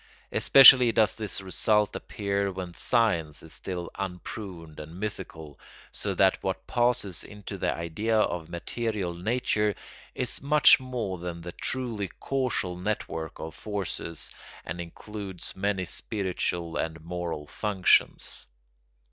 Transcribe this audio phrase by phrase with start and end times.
[0.31, 5.59] Especially does this result appear when science is still unpruned and mythical,
[5.91, 9.75] so that what passes into the idea of material nature
[10.15, 14.31] is much more than the truly causal network of forces,
[14.65, 18.47] and includes many spiritual and moral functions.